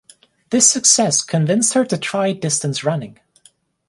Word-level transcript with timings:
This 0.49 0.67
success 0.67 1.21
convinced 1.21 1.75
her 1.75 1.85
to 1.85 1.95
try 1.95 2.33
distance 2.33 2.83
running. 2.83 3.19